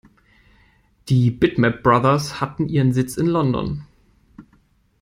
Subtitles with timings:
[1.09, 3.85] Die Bitmap Brothers hatten ihren Sitz in London.